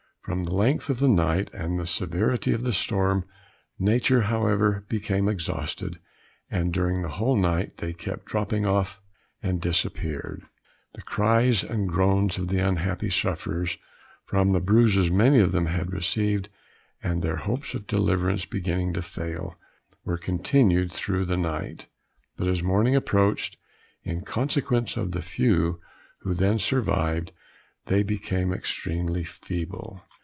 From 0.23 0.43
the 0.43 0.53
length 0.53 0.91
of 0.91 0.99
the 0.99 1.07
night, 1.07 1.49
and 1.51 1.79
the 1.79 1.85
severity 1.87 2.53
of 2.53 2.63
the 2.63 2.73
storm, 2.73 3.25
nature, 3.79 4.21
however, 4.21 4.85
became 4.87 5.27
exhausted, 5.27 5.99
and 6.47 6.71
during 6.71 7.01
the 7.01 7.09
whole 7.09 7.35
night 7.35 7.77
they 7.77 7.91
kept 7.91 8.25
dropping 8.25 8.63
off 8.63 9.01
and 9.41 9.59
disappeared. 9.59 10.43
The 10.93 11.01
cries 11.01 11.63
and 11.63 11.89
groans 11.89 12.37
of 12.37 12.49
the 12.49 12.59
unhappy 12.59 13.09
sufferers, 13.09 13.79
from 14.27 14.51
the 14.51 14.59
bruises 14.59 15.09
many 15.09 15.39
of 15.39 15.53
them 15.53 15.65
had 15.65 15.91
received, 15.91 16.49
and 17.01 17.21
their 17.23 17.37
hopes 17.37 17.73
of 17.73 17.87
deliverance 17.87 18.45
beginning 18.45 18.93
to 18.93 19.01
fail, 19.01 19.57
were 20.05 20.17
continued 20.17 20.91
through 20.93 21.25
the 21.25 21.35
night, 21.35 21.87
but 22.37 22.47
as 22.47 22.61
morning 22.61 22.95
approached, 22.95 23.57
in 24.03 24.21
consequence 24.21 24.97
of 24.97 25.11
the 25.13 25.21
few 25.23 25.81
who 26.19 26.35
then 26.35 26.59
survived, 26.59 27.31
they 27.87 28.03
became 28.03 28.53
extremely 28.53 29.23
feeble. 29.23 30.03